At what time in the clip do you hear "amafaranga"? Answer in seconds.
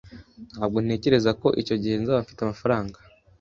2.43-2.97